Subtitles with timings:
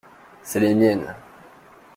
[0.41, 1.13] C’est les miennes.